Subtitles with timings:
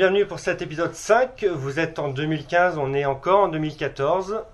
[0.00, 1.44] Bienvenue pour cet épisode 5.
[1.44, 4.44] Vous êtes en 2015, on est encore en 2014.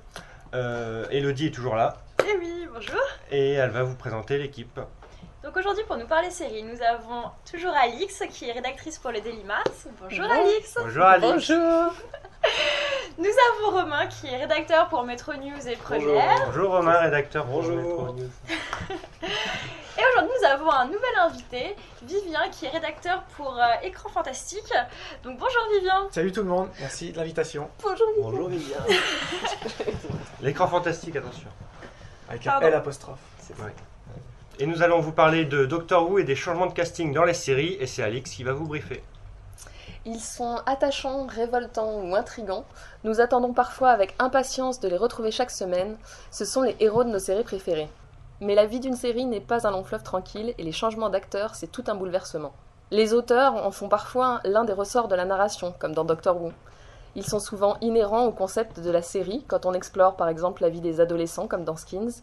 [0.55, 3.01] Euh, Elodie est toujours là Eh oui, bonjour.
[3.31, 4.81] et elle va vous présenter l'équipe.
[5.45, 9.21] Donc aujourd'hui, pour nous parler série, nous avons toujours Alix, qui est rédactrice pour le
[9.21, 9.87] Daily Mars.
[10.01, 10.25] Bonjour.
[10.29, 10.75] Alix.
[10.83, 11.31] Bonjour Alice.
[11.31, 11.93] Bonjour.
[13.19, 16.47] Nous avons Romain, qui est rédacteur pour Metro News et Première.
[16.47, 17.77] Bonjour Romain, rédacteur pour Bonjour.
[17.77, 18.31] Metro News.
[20.23, 24.73] Nous avons un nouvel invité, Vivien, qui est rédacteur pour euh, Écran Fantastique.
[25.23, 26.09] Donc bonjour Vivien.
[26.11, 27.69] Salut tout le monde, merci de l'invitation.
[27.83, 28.31] Bonjour Vivien.
[28.31, 28.79] Bonjour Vivien.
[30.41, 31.49] L'écran fantastique, attention.
[32.29, 32.67] Avec un Pardon.
[32.69, 33.19] L apostrophe.
[33.59, 33.75] Ouais.
[34.59, 37.35] Et nous allons vous parler de Doctor Who et des changements de casting dans les
[37.35, 37.77] séries.
[37.79, 39.03] Et c'est Alix qui va vous briefer.
[40.07, 42.65] Ils sont attachants, révoltants ou intrigants.
[43.05, 45.97] Nous attendons parfois avec impatience de les retrouver chaque semaine.
[46.31, 47.89] Ce sont les héros de nos séries préférées.
[48.41, 51.55] Mais la vie d'une série n'est pas un long fleuve tranquille et les changements d'acteurs,
[51.55, 52.53] c'est tout un bouleversement.
[52.91, 56.53] Les auteurs en font parfois l'un des ressorts de la narration, comme dans Doctor Who.
[57.15, 60.69] Ils sont souvent inhérents au concept de la série, quand on explore par exemple la
[60.69, 62.23] vie des adolescents, comme dans Skins,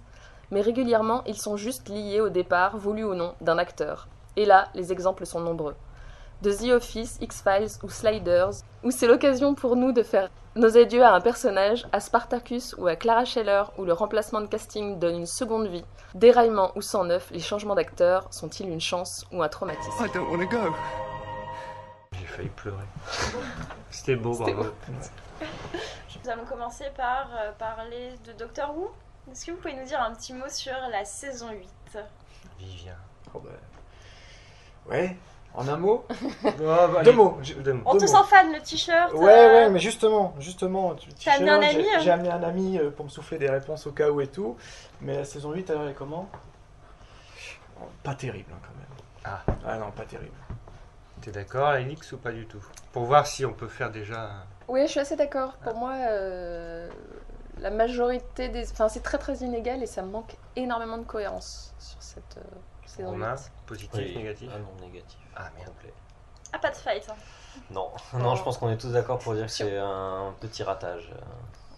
[0.52, 4.08] mais régulièrement ils sont juste liés au départ, voulu ou non, d'un acteur.
[4.36, 5.76] Et là, les exemples sont nombreux.
[6.44, 8.52] De The Office, X-Files ou Sliders,
[8.84, 12.88] où c'est l'occasion pour nous de faire nos adieux à un personnage, à Spartacus ou
[12.88, 15.86] à Clara Scheller, où le remplacement de casting donne une seconde vie.
[16.16, 20.06] Déraillement ou sans neuf, les changements d'acteurs sont-ils une chance ou un traumatisme?
[20.06, 20.76] I don't want to go.
[22.12, 22.84] J'ai failli pleurer.
[23.90, 24.66] C'était beau, bravo.
[25.40, 28.92] Nous allons commencer par euh, parler de Doctor Who.
[29.32, 32.00] Est-ce que vous pouvez nous dire un petit mot sur la saison 8
[32.60, 32.98] Vivien.
[33.34, 33.50] Oh, bah.
[34.90, 35.16] Ouais,
[35.56, 36.06] en un mot
[36.44, 37.38] Oh, bah, Deux mots.
[37.42, 37.84] J'ai- Deux mots.
[37.86, 38.18] On Deux te mots.
[38.24, 40.96] sent fan le t-shirt Ouais, euh, ouais, mais justement, justement.
[40.96, 43.38] tu- T'as amené un j'ai- ami, hein J'ai amené un ami euh, pour me souffler
[43.38, 44.58] des réponses au cas où et tout.
[45.02, 46.28] Mais la saison 8, alors, elle est comment?
[48.04, 48.88] Pas terrible hein, quand même.
[49.26, 49.54] Ah.
[49.68, 50.32] Ah non, pas terrible.
[51.22, 52.64] T'es d'accord, Alix, ou pas du tout?
[52.92, 54.22] Pour voir si on peut faire déjà.
[54.24, 55.54] un- Oui, je suis assez d'accord.
[55.64, 56.90] Pour moi, euh,
[57.60, 58.70] la majorité des...
[58.72, 62.42] Enfin, c'est très très inégal et ça manque énormément de cohérence sur cette euh,
[62.94, 63.52] saison Romain, 8.
[63.66, 64.16] positif, Oui.
[64.18, 65.20] négatif Ah non, négatif.
[65.36, 65.68] Ah merde.
[65.70, 65.94] Complet.
[66.52, 67.04] Ah, pas de fight.
[67.10, 67.16] hein.
[67.72, 68.20] Non, Non.
[68.20, 71.12] non, je pense qu'on est tous d'accord pour dire que c'est un petit ratage.
[71.14, 71.22] Euh,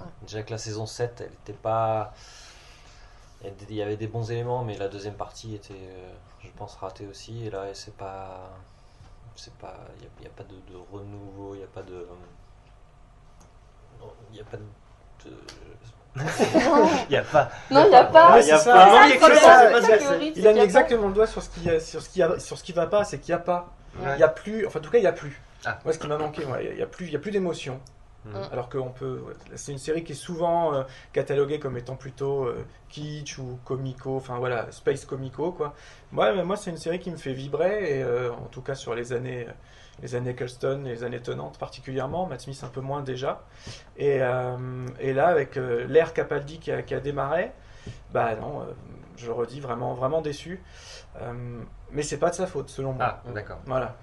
[0.02, 0.08] Ouais.
[0.24, 2.14] Déjà que la saison 7, elle était pas.
[3.40, 5.74] Il y a des- il y avait des bons éléments, mais la deuxième partie était,
[5.74, 7.46] euh, je pense, ratée aussi.
[7.46, 8.50] Et là, c'est pas.
[9.38, 9.74] C'est pas.
[9.96, 11.94] Il n'y a, il y a pas de, de renouveau, il n'y a pas de.
[11.94, 12.06] euh,
[14.02, 14.66] non, Il n'y a pas de.
[17.10, 17.50] Il n'y a pas.
[17.72, 18.40] Non, il n'y a pas.
[20.36, 22.58] Il y a mis exactement le doigt sur ce qui, sur ce qui, a- sur
[22.58, 23.74] ce qui va pas, c'est qu'il n'y a pas.
[24.16, 25.42] Il y a plus, enfin en tout cas il y a plus.
[25.66, 25.80] Ah.
[25.84, 27.80] Moi ce qui m'a manqué, il y a plus, il y a plus d'émotion.
[28.26, 28.36] Mhm.
[28.52, 30.82] Alors qu'on peut, ouais, c'est une série qui est souvent euh,
[31.14, 35.76] cataloguée comme étant plutôt euh, kitsch ou comico, enfin voilà, space comico quoi.
[36.12, 38.74] Moi, mais moi c'est une série qui me fait vibrer et euh, en tout cas
[38.74, 39.46] sur les années,
[40.02, 43.44] les années Eccleston, les années tenantes particulièrement, Matt Smith un peu moins déjà.
[43.98, 47.52] Et, euh, et là avec euh, l'ère Capaldi qui a, qui a démarré,
[48.12, 48.66] bah non, euh,
[49.18, 50.62] je le redis vraiment, vraiment déçu.
[51.22, 51.62] Euh,
[51.92, 53.06] mais c'est pas de sa faute selon moi.
[53.26, 53.58] Ah, d'accord.
[53.66, 53.96] Voilà,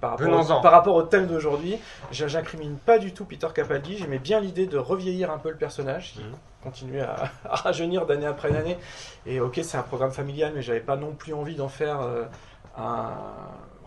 [0.00, 1.78] par rapport, par rapport au thème d'aujourd'hui,
[2.12, 6.12] j'incrimine pas du tout Peter Capaldi, j'aimais bien l'idée de revieillir un peu le personnage,
[6.12, 6.22] qui
[6.62, 8.78] continuait à, à rajeunir d'année après année.
[9.26, 12.24] Et ok, c'est un programme familial, mais j'avais pas non plus envie d'en faire euh,
[12.76, 13.10] un,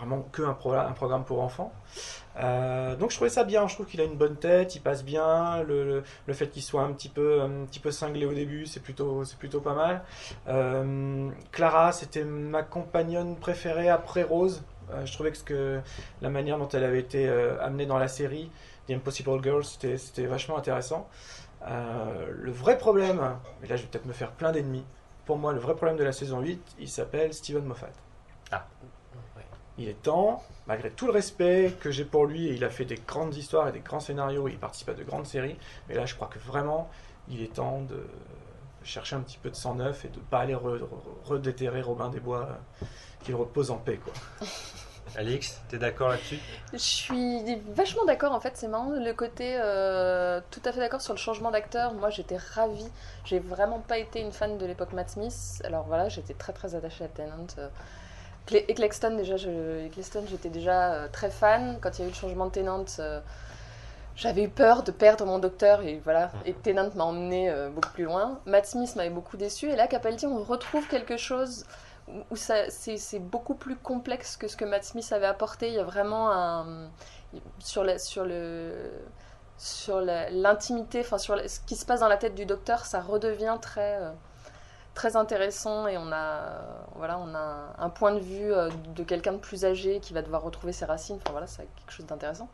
[0.05, 1.71] vraiment que un, pro- un programme pour enfants.
[2.37, 5.03] Euh, donc je trouvais ça bien, je trouve qu'il a une bonne tête, il passe
[5.03, 8.65] bien, le, le, fait qu'il soit un petit peu, un petit peu cinglé au début,
[8.65, 10.03] c'est plutôt, plutôt pas mal.
[10.47, 14.63] Euh, Clara, c'était ma compagnonne préférée après Rose.
[14.91, 15.79] Euh, je trouvais que,
[16.21, 17.29] la manière dont elle avait été
[17.61, 18.49] amenée dans la série,
[18.87, 21.07] The Impossible Girls, c'était, vachement intéressant.
[21.65, 24.85] Le vrai problème, et là je vais peut-être me faire plein d'ennemis,
[25.25, 27.87] pour moi le vrai problème de la saison 8, il s'appelle Steven Moffat.
[29.77, 32.85] Il est temps, malgré tout le respect que j'ai pour lui, et il a fait
[32.85, 35.57] des grandes histoires et des grands scénarios, il participe à de grandes séries,
[35.89, 36.89] mais là je crois que vraiment
[37.29, 38.05] il est temps de
[38.83, 40.87] chercher un petit peu de sang neuf et de pas aller re- re-
[41.25, 42.49] redéterrer Robin des Bois,
[42.81, 42.85] euh,
[43.23, 43.97] qu'il repose en paix.
[44.03, 44.13] Quoi.
[45.15, 46.39] Alix, t'es d'accord là-dessus?
[46.71, 47.39] Je suis
[47.73, 51.19] vachement d'accord en fait, c'est marrant le côté euh, tout à fait d'accord sur le
[51.19, 51.93] changement d'acteur.
[51.93, 52.87] Moi j'étais ravie,
[53.25, 55.61] j'ai vraiment pas été une fan de l'époque Matt Smith.
[55.65, 57.47] Alors voilà, j'étais très très attachée à Tennant.
[57.57, 57.69] Euh,
[58.51, 61.77] Eccleston déjà, je, Eccleston j'étais déjà euh, très fan.
[61.81, 63.21] Quand il y a eu le changement de Tennant, euh,
[64.15, 66.31] j'avais eu peur de perdre mon docteur et voilà.
[66.45, 68.39] Et Tennant m'a emmené euh, beaucoup plus loin.
[68.45, 71.65] Matt Smith m'avait beaucoup déçu et là Capaldi on retrouve quelque chose
[72.31, 75.69] où- c'est beaucoup plus complexe que ce que Matt Smith avait apporté.
[75.69, 76.89] Il y a vraiment un
[77.59, 78.73] sur la, sur le
[79.57, 83.01] sur l'intimité, enfin sur la- ce qui se passe dans la tête du docteur, ça
[83.01, 84.11] redevient très euh,
[84.93, 89.03] très intéressant et on a euh, voilà on a un, point de vue euh, de
[89.03, 91.17] quelqu'un de plus âgé qui va devoir retrouver ses racines.
[91.17, 92.47] Enfin voilà, c'est quelque chose d'intéressant.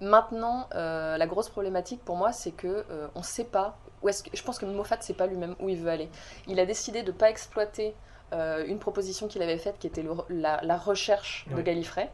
[0.00, 4.22] Maintenant, euh, la grosse problématique pour moi, c'est que euh, on sait pas où est-ce
[4.22, 6.08] que je pense que Moffat sait pas lui-même où il veut aller.
[6.46, 7.94] Il a décidé de pas exploiter
[8.32, 11.60] euh, une proposition qu'il avait faite, qui était le- la, la recherche de.
[11.60, 12.10] Gallifrey.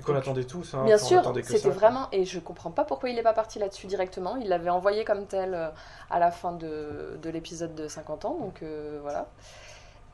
[0.00, 0.74] Et qu'on attendait tous.
[0.74, 3.86] Hein, Bien sûr, c'était vraiment et je comprends pas pourquoi il n'est pas parti là-dessus
[3.86, 4.36] directement.
[4.36, 5.68] Il l'avait envoyé comme tel euh,
[6.08, 9.26] à la fin de, de l'épisode de 50 ans, donc euh, voilà.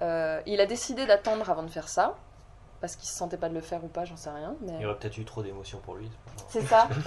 [0.02, 2.16] Euh, il a décidé d'attendre avant de faire ça.
[2.86, 4.54] Parce qu'il se sentait pas de le faire ou pas, j'en sais rien.
[4.60, 4.74] Mais...
[4.76, 6.08] Il y aurait peut-être eu trop d'émotions pour lui.
[6.48, 6.86] C'est ça.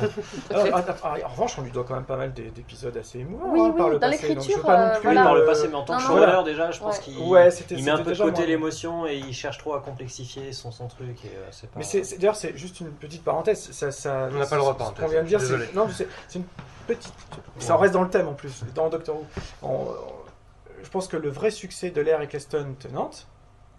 [0.53, 3.45] Ah, en revanche, on lui doit quand même pas mal d'é- d'épisodes assez émouvants.
[3.47, 4.97] Oui, hein, par oui, le dans passé, donc je veux l'écriture, pas non euh, plus,
[4.97, 5.23] Oui, voilà.
[5.23, 6.15] par le passé, mais en tant que Non, non.
[6.17, 7.03] showrunner, déjà, je pense Ouais.
[7.03, 9.79] qu'il Ouais, c'était il met un peu de côté l'émotion et il cherche trop à
[9.79, 11.23] complexifier son, son truc.
[11.23, 11.79] Et, euh, c'est pas...
[11.79, 13.71] Mais c'est d'ailleurs, c'est juste une petite parenthèse.
[13.71, 15.73] Ça, ça, On n'a pas le droit de Ce parenthèse, qu'on vient de dire, c'est
[15.73, 16.43] non, c'est une
[16.87, 17.13] petite.
[17.59, 19.15] Ça reste dans le thème en plus, dans Doctor
[19.61, 19.95] Who.
[20.83, 23.27] Je pense que le vrai succès de l'ère Eccleston tenante,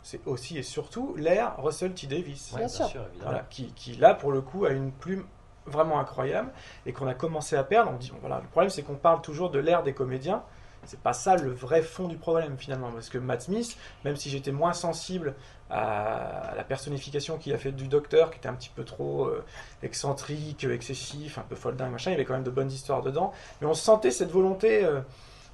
[0.02, 2.52] c'est aussi et surtout l'ère Russell T Davis.
[2.52, 2.87] Ouais, Bien bien, sûr.
[2.87, 3.31] sûr, évidemment.
[3.31, 5.25] Voilà, qui, qui là pour le coup a une plume
[5.67, 6.50] vraiment incroyable
[6.87, 7.93] et qu'on a commencé à perdre.
[7.94, 10.43] On dit, bon, voilà, le problème c'est qu'on parle toujours de l'ère des comédiens.
[10.87, 13.76] C'est pas ça le vrai fond du problème finalement, parce que Matt Smith,
[14.06, 15.35] même si j'étais moins sensible
[15.69, 19.44] à la personnification qu'il a fait du Docteur, qui était un petit peu trop euh,
[19.82, 23.32] excentrique, excessif, un peu folding, machin, il y avait quand même de bonnes histoires dedans,
[23.61, 25.00] mais on sentait cette volonté euh,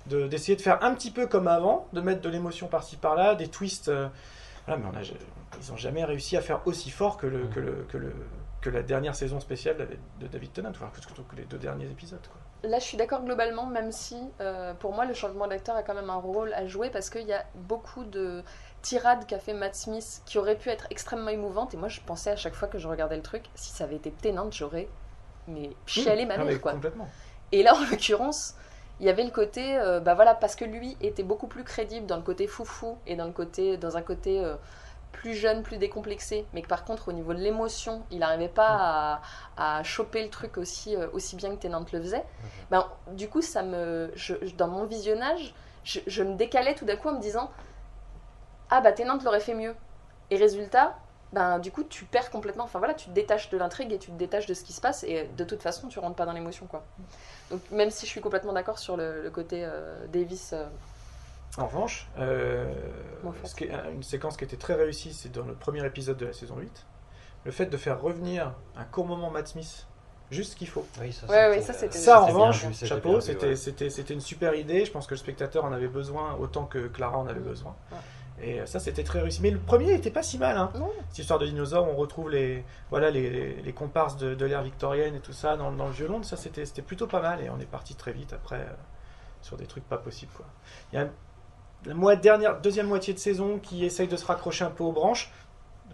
[0.08, 3.48] d'essayer de, faire un petit peu comme avant, de mettre de l'émotion par-ci par-là, des
[3.48, 3.88] twists.
[3.88, 4.08] euh,
[4.66, 7.60] voilà, mais on a, ils n'ont jamais réussi à faire aussi fort que, le, que,
[7.60, 8.12] le, que, le,
[8.60, 9.76] que la dernière saison spéciale
[10.20, 12.20] de- David Tennant, enfin, que, que les deux derniers épisodes.
[12.30, 12.68] Quoi.
[12.68, 15.94] Là, je suis d'accord globalement, même si euh, pour moi, le changement d'acteur a quand
[15.94, 18.42] même un rôle à jouer parce qu'il y a beaucoup de
[18.82, 21.74] tirades qu'a fait Matt Smith qui auraient pu être extrêmement émouvantes.
[21.74, 23.96] Et moi, je pensais à chaque fois que je regardais le truc, si ça avait
[23.96, 24.88] été Tennant, j'aurais
[25.48, 26.72] mais chialé ma Ah, mère, quoi.
[26.72, 27.08] Complètement.
[27.52, 28.56] Et là, en l'occurrence,
[29.00, 32.06] il y avait le côté, euh, bah voilà, parce que lui était beaucoup plus crédible
[32.06, 34.56] dans le côté foufou et dans le côté, dans un côté euh,
[35.12, 39.20] plus jeune, plus décomplexé, mais que par contre, au niveau de l'émotion, il n'arrivait pas
[39.56, 42.24] à, à choper le truc aussi, euh, aussi bien que Tennant le faisait.
[42.70, 45.54] Ben, du coup, ça me, je- dans mon visionnage,
[45.84, 47.50] je, je me décalais tout d'un coup en me disant,
[48.70, 49.74] ah bah Tennant l'aurait fait mieux.
[50.30, 50.96] Et résultat,
[51.36, 52.64] ben du coup, tu perds complètement.
[52.64, 54.80] Enfin voilà, tu te détaches de l'intrigue et tu te détaches de ce qui se
[54.80, 56.82] passe, et de toute façon, tu rentres pas dans l'émotion, quoi.
[57.50, 60.64] Donc même si je suis complètement d'accord sur le, le côté euh, Davis, euh,
[61.58, 62.72] En revanche, euh,
[63.22, 63.46] Moffat.
[63.48, 66.24] ce qui est- une séquence qui était très réussie, c'est dans le premier épisode de
[66.26, 66.86] la saison 8,
[67.44, 69.86] le fait de faire revenir un court moment Matt Smith,
[70.30, 70.86] juste ce qu'il faut.
[71.00, 73.56] Oui, ça, Ouais, ouais, c'était, ça, c'était- Ça, en revanche, chapeau, c'était ouais.
[73.56, 74.84] c'était- c'était une super idée.
[74.86, 77.76] Je pense que le spectateur en avait besoin autant que Clara en avait besoin.
[77.92, 77.98] Ouais.
[78.42, 79.40] Et euh, ça, c'était très réussi.
[79.42, 80.56] Mais le premier était pas si mal.
[80.56, 80.70] Hein.
[80.74, 80.90] Non.
[81.08, 84.62] Cette histoire de dinosaures, on retrouve les, voilà, les, les- les comparses de, de l'ère
[84.62, 86.22] victorienne et tout ça dans, dans le violon.
[86.22, 87.42] Ça, c'était plutôt pas mal.
[87.42, 88.72] Et on est parti très vite après euh,
[89.42, 90.32] sur des trucs pas possibles.
[90.36, 90.46] Quoi.
[90.92, 91.08] Il y a
[91.86, 95.32] la dernière, deuxième moitié de saison qui essaye de se raccrocher un peu aux branches.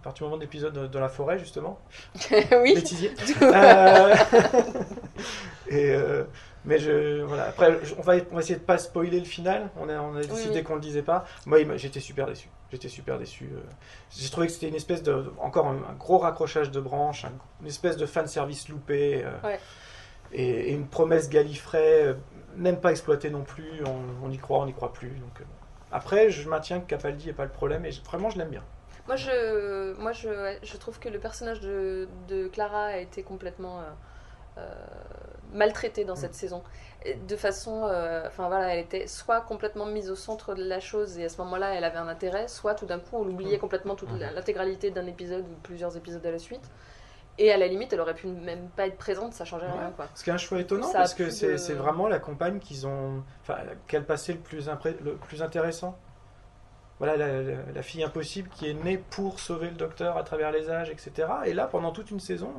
[0.03, 1.79] À partir du moment de l'épisode de, de la forêt, justement.
[2.33, 2.75] oui.
[3.41, 4.15] Euh,
[5.69, 6.25] et euh,
[6.65, 7.45] mais je voilà.
[7.45, 9.71] Après je- on va on va essayer de pas spoiler le final.
[9.77, 10.63] On a on a décidé oui.
[10.65, 11.25] qu'on le disait pas.
[11.47, 12.49] Moi j'étais super déçu.
[12.73, 13.61] J'étais super déçu euh.
[14.11, 17.33] j'ai trouvé que c'était une espèce de encore un, un gros raccrochage de branches un-
[17.61, 19.61] une espèce de fan service loupé euh, Ouais.
[20.33, 22.15] et, et une promesse Gallifrey euh,
[22.57, 23.83] même pas exploitée non plus.
[23.87, 25.11] On, on y croit on n'y croit plus.
[25.11, 25.43] Donc
[25.93, 28.65] après je maintiens que Capaldi est pas le problème et vraiment je l'aime bien
[29.07, 33.81] Moi, je, moi je, je trouve que le personnage de, de Clara a été complètement
[33.81, 33.83] euh,
[34.59, 34.63] euh,
[35.53, 36.63] maltraité dans cette saison.
[37.27, 37.85] De façon.
[37.87, 41.29] euh, Enfin voilà, elle était soit complètement mise au centre de la chose et à
[41.29, 44.91] ce moment-là elle avait un intérêt, soit tout d'un coup on l'oubliait complètement toute l'intégralité
[44.91, 46.71] d'un épisode ou plusieurs épisodes à la suite.
[47.39, 50.07] Et à la limite, elle aurait pu même pas être présente, ça changeait rien quoi.
[50.15, 52.87] Ce qui est un choix étonnant Ça parce que c'est de- vraiment la compagne qu'ils
[52.87, 53.57] ont, enfin,
[53.89, 55.99] quel passé le plus, impré- le plus intéressant.
[57.03, 60.53] Voilà la, la- la fille impossible qui est née pour sauver le docteur à travers
[60.53, 61.29] les âges, etc.
[61.47, 62.53] Et là, pendant toute une saison,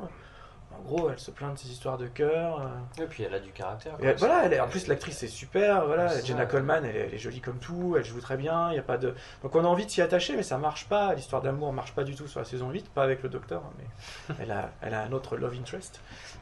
[0.76, 2.60] en gros, elle se plaint de ses histoires de cœur.
[2.98, 3.96] euh, Et puis elle a du caractère.
[4.02, 5.86] elle- voilà, elle en plus l'actrice est super.
[5.86, 6.46] Voilà, Jenna ça.
[6.46, 8.70] Coleman, elle est, elle est jolie comme tout, elle joue très bien.
[8.72, 10.88] Il y a pas de, donc on a envie de s'y attacher, mais ça marche
[10.88, 11.14] pas.
[11.14, 13.72] L'histoire d'amour marche pas du tout sur la saison 8, pas avec le docteur, hein,
[13.78, 16.00] mais elle a, elle a un autre love interest.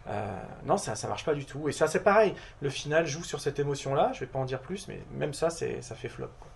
[0.09, 0.27] Euh,
[0.65, 1.69] non, ça, ça marche pas du tout.
[1.69, 2.35] Et ça, c'est pareil.
[2.63, 4.11] Le final joue sur cette émotion-là.
[4.15, 6.27] Je vais pas en dire plus, mais même ça, c'est, ça fait flop.
[6.41, 6.49] quoi.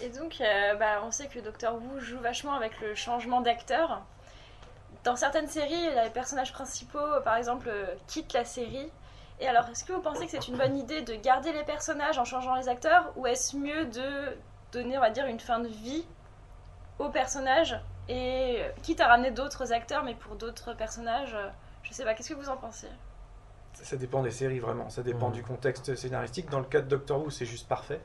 [0.00, 4.02] Et donc, euh, bah, on sait que Doctor Who joue vachement avec le changement d'acteur.
[5.04, 8.90] Dans certaines séries, les personnages principaux, par exemple, euh, quittent la série.
[9.40, 12.18] Et alors, est-ce que vous pensez que c'est une bonne idée de garder les personnages
[12.18, 14.36] en changeant les acteurs Ou est-ce mieux de
[14.72, 16.04] donner, on va dire, une fin de vie
[16.98, 17.78] aux personnages
[18.08, 21.36] Et euh, quitte à ramener d'autres acteurs, mais pour d'autres personnages,
[21.82, 22.88] je sais pas, qu'est-ce que vous en pensez?
[23.74, 24.90] Ça, ça dépend des séries, vraiment.
[24.90, 25.34] Ça dépend Mhm.
[25.34, 26.50] du contexte scénaristique.
[26.50, 28.00] Dans le cas de Doctor Who, c'est juste parfait.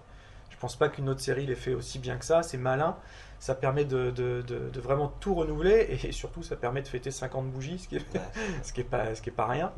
[0.64, 2.42] Je pense pas qu'une autre série l'ait fait aussi bien que ça.
[2.42, 2.96] C'est malin.
[3.44, 6.00] Ça permet de, de- de- de vraiment tout renouveler.
[6.06, 8.22] Et surtout, ça permet de fêter 50 bougies, ce qui est, Ouais.
[8.64, 9.74] ce qui est, pas, ce qui est pas rien.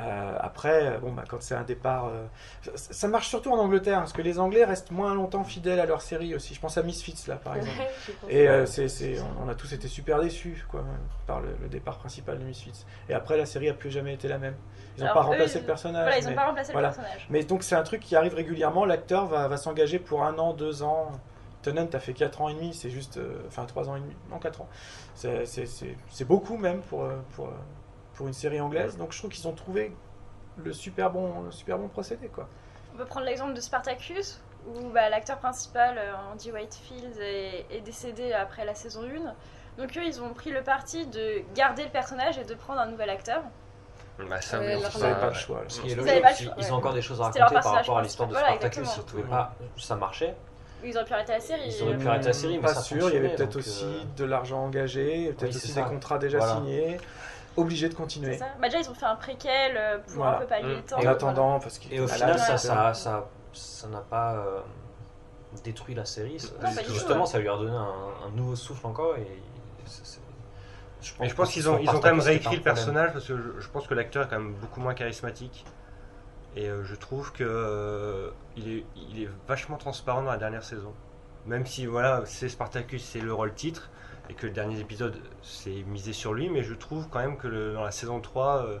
[0.00, 2.26] Euh, après, bon, bah, quand c'est un départ, euh,
[2.74, 5.86] ça, ça marche surtout en Angleterre, parce que les Anglais restent moins longtemps fidèles à
[5.86, 6.54] leur série aussi.
[6.54, 7.78] Je pense à Misfits là, par exemple.
[8.28, 10.82] Et euh, c'est, c'est- on a tous été super déçus quoi,
[11.28, 12.84] par le, le départ principal de Misfits.
[13.08, 14.56] Et après, la série a plus jamais été la même.
[14.98, 16.02] Ils n'ont pas remplacé le personnage.
[16.02, 16.88] Voilà, ils n'ont mais- pas remplacé voilà.
[16.88, 17.26] le personnage.
[17.30, 20.52] mais donc c'est un truc qui arrive régulièrement, l'acteur va, va s'engager pour un an,
[20.52, 21.12] deux ans.
[21.64, 23.16] Tennant a fait 4 ans et demi, c'est juste...
[23.16, 24.68] euh, enfin 3 ans et demi, non 4 ans.
[25.14, 27.52] C'est, beaucoup même pour, euh, pour, euh,
[28.12, 28.96] pour une série anglaise.
[28.98, 29.96] Donc je trouve qu'ils ont trouvé
[30.58, 32.28] le super bon, le super bon procédé.
[32.28, 32.48] quoi.
[32.92, 35.98] On peut prendre l'exemple de Spartacus, où bah, l'acteur principal,
[36.32, 39.34] Andy Whitefield, est, est décédé après la saison 1.
[39.82, 42.86] Donc eux, ils ont pris le parti de garder le personnage et de prendre un
[42.86, 43.42] nouvel acteur.
[44.18, 45.62] Bah, ça, Ouais, oui, Ils n'avaient pas, le choix.
[45.62, 45.68] là.
[45.68, 48.34] Ce qui est Ils ont encore des choses à raconter par rapport à l'histoire de.
[48.34, 48.88] Spartacus.
[48.88, 49.28] Pouvaient exactement.
[49.28, 50.36] pas, ça marchait.
[50.84, 51.62] Ils auraient pu arrêter la série.
[51.68, 53.84] Ils auraient pu arrêter la série, mais pas ça sûr, il y avait peut-être aussi
[53.84, 56.54] euh, de l'argent engagé, peut-être Oui, aussi des contrats déjà Voilà.
[56.56, 56.98] signés,
[57.56, 58.36] obligés de continuer.
[58.38, 58.46] Ça.
[58.60, 60.36] Bah, déjà, ils ont fait un préquel euh, pour Voilà.
[60.36, 60.76] un peu pallier Mm.
[60.76, 60.96] le temps.
[60.98, 62.68] En attendant, parce qu'il Et au final, ça, etc.
[62.68, 64.60] ça, ça, ça n'a pas euh,
[65.62, 66.36] détruit la série.
[66.62, 67.26] Non, justement, ouais.
[67.26, 69.16] ça lui a redonné un, un nouveau souffle encore.
[69.16, 69.26] Et
[71.26, 73.68] je pense qu'ils ont, ils ont quand même réécrit le personnage parce que je, je
[73.68, 75.64] pense que l'acteur est quand même beaucoup moins charismatique.
[76.56, 80.62] Et euh, je trouve que euh, il, est, il est vachement transparent dans la dernière
[80.64, 80.92] saison.
[81.46, 83.90] Même si voilà, c'est Spartacus, c'est le rôle titre,
[84.30, 87.48] et que le dernier épisode c'est misé sur lui, mais je trouve quand même que
[87.48, 88.78] le- dans la saison 3, euh,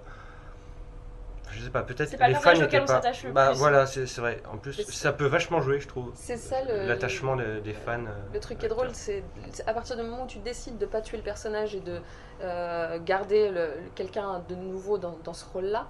[1.50, 3.00] je sais pas, peut-être le les fans n'étaient pas.
[3.24, 3.58] le Bah plus.
[3.58, 4.42] voilà, c'est vrai.
[4.50, 6.10] En plus, ça peut vachement jouer, je trouve.
[6.14, 6.62] C'est ça.
[6.64, 8.00] L'attachement des, des fans.
[8.32, 9.22] Le truc qui est drôle, c'est
[9.66, 12.00] à partir du moment où tu décides de pas tuer le personnage et de
[12.40, 13.52] euh, garder
[13.94, 15.86] quelqu'un de nouveau dans, dans ce rôle-là,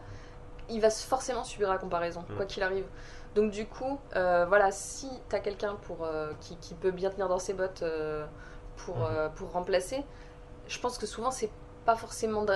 [0.71, 2.37] il va forcément subir la comparaison, Mm.
[2.37, 2.87] quoi qu'il arrive.
[3.35, 7.28] Donc du coup, euh, voilà, si t'as quelqu'un pour euh, qui, qui peut bien tenir
[7.28, 8.25] dans ses bottes euh,
[8.76, 9.04] pour, Mhm.
[9.11, 10.04] euh, pour remplacer,
[10.68, 11.50] je pense que souvent c'est
[11.85, 12.47] pas forcément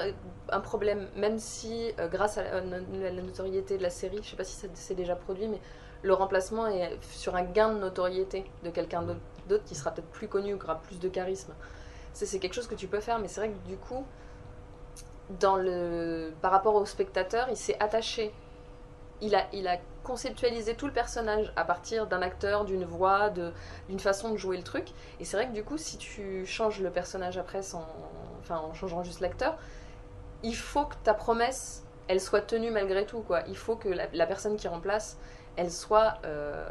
[0.50, 4.55] un problème, même si grâce à la, notoriété de la série, je sais pas si
[4.57, 5.61] ça s'est déjà produit, mais
[6.03, 10.09] le remplacement est sur un gain de notoriété de quelqu'un d'autre d'autre qui sera peut-être
[10.09, 11.53] plus connu qui aura plus de charisme.
[12.15, 14.05] C'est c'est quelque chose que tu peux faire, mais c'est vrai que du coup,
[16.40, 18.32] par rapport au spectateur, il s'est attaché.
[19.20, 24.00] Il a, il a conceptualisé tout le personnage à partir d'un acteur, d'une voix, d'une
[24.00, 24.88] façon de jouer le truc.
[25.20, 27.87] Et c'est vrai que du coup, si tu changes le personnage après, sans,
[28.49, 29.58] en changeant juste l'acteur,
[30.42, 33.23] il faut que ta promesse, elle soit tenue malgré tout.
[33.49, 35.18] Il faut que la, personne qui remplace,
[35.56, 36.64] elle soit euh,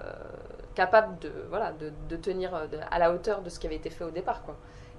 [0.73, 2.55] capable de, voilà, de, tenir
[2.89, 4.41] à la hauteur de ce qui avait été fait au départ.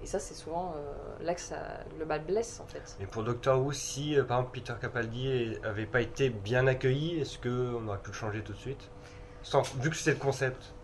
[0.03, 2.97] Et ça, c'est souvent euh, là que ça, le bal blesse, en fait.
[3.01, 7.19] Et pour Doctor Who, si euh, par exemple Peter Capaldi avait pas été bien accueilli,
[7.21, 8.91] est-ce qu'on aurait pu le changer tout de suite?
[9.43, 10.75] Sans, Vu que c'est le concept.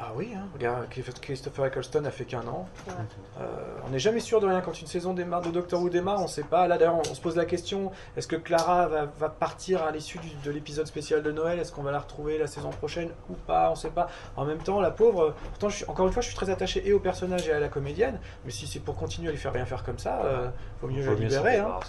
[0.00, 0.86] Ah oui, hein, regarde,
[1.20, 2.68] Christopher Eccleston a fait qu'un an.
[2.86, 2.94] Ouais.
[3.40, 3.46] Euh,
[3.84, 6.28] on n'est jamais sûr de rien quand une saison démarre, de Doctor Who démarre, on
[6.28, 6.68] sait pas.
[6.68, 9.90] Là d'ailleurs, on, on se pose la question est-ce que Clara va, va partir à
[9.90, 11.58] l'issue de l'épisode spécial de Noël?
[11.58, 13.72] Est-ce qu'on va la retrouver la saison prochaine ou pas?
[13.72, 14.06] On sait pas.
[14.36, 16.86] En même temps, la pauvre, pourtant, je suis, encore une fois, je suis très attaché
[16.88, 19.52] et au personnage et à la comédienne, mais si c'est pour continuer à lui faire
[19.52, 20.48] rien faire comme ça, euh,
[20.80, 21.56] vaut mieux Vaut la mieux libérer.
[21.58, 21.80] Hein,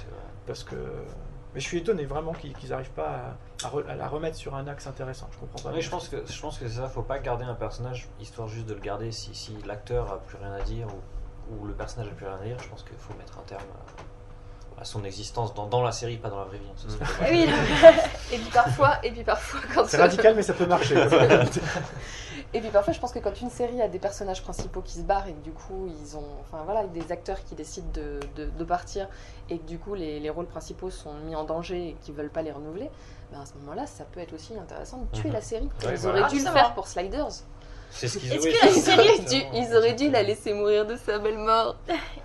[0.47, 0.75] parce que.
[1.53, 5.27] Mais je suis étonné vraiment qu'ils n'arrivent pas à, la remettre sur un axe intéressant.
[5.31, 5.75] Je comprends pas.
[5.75, 6.87] Oui, je pense que je pense c'est ça.
[6.87, 9.11] Faut pas garder un personnage histoire juste de le garder.
[9.11, 12.43] Si, l'acteur a plus rien à dire ou, ou le personnage a plus rien à
[12.43, 14.01] dire, je pense qu'il faut mettre un terme à,
[14.79, 16.65] à son existence dans, dans la série, pas dans la vraie vie.
[16.77, 17.47] Ce serait Ah oui,
[18.33, 20.95] Et puis parfois, et puis parfois quand C'est radical, mais ça peut marcher.
[22.53, 25.01] Et puis parfois, je pense que quand une série a des personnages principaux qui se
[25.03, 28.49] barrent et que du coup, ils ont, enfin voilà, des acteurs qui décident de, de-
[28.49, 29.07] de partir
[29.51, 32.31] et que du coup, les, les rôles principaux sont mis en danger et qu'ils veulent
[32.31, 32.89] pas les renouveler,
[33.31, 35.35] ben à ce moment-là, ça peut être aussi intéressant de tuer Mhm.
[35.35, 35.69] la série.
[35.83, 36.19] Ouais, ils voilà.
[36.21, 36.53] auraient dû le Justement.
[36.59, 37.27] faire pour Sliders.
[37.91, 40.09] C'est ce qu'ils Est-ce oui, que la c'est- série- Ils auraient dû, ils auraient dû
[40.11, 41.75] la laisser mourir de sa belle mort.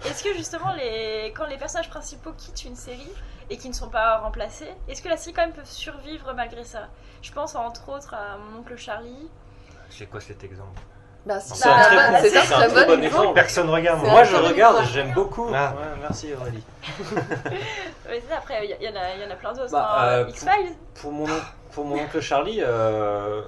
[0.05, 1.33] Est-ce que justement, les...
[1.37, 3.11] quand les personnages principaux quittent une série
[3.51, 6.65] et qui ne sont pas remplacés, est-ce que la série quand même peut survivre malgré
[6.65, 6.89] ça?
[7.23, 9.29] Je pense entre autres à mon oncle Charlie.
[9.91, 10.81] C'est quoi cet exemple?
[11.27, 13.03] Bah, C'est bah, un très bah, bon- c'est c'est un un très très bon bon
[13.03, 13.35] exemple.
[13.35, 14.01] Personne regarde.
[14.05, 14.25] C'est moi.
[14.25, 15.51] Je regarde, j'aime beaucoup.
[15.55, 15.73] Ah.
[15.75, 16.63] Ouais, merci Aurélie.
[18.07, 19.73] Ouais, c'est ça, après, il y, y en a- il y en a plein d'autres.
[19.73, 20.05] Bah, hein.
[20.09, 21.27] euh, X-Files Pour mon,
[21.73, 23.41] pour mon oncle Charlie, euh,